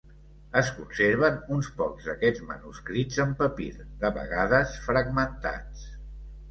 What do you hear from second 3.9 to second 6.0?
de vegades fragmentats.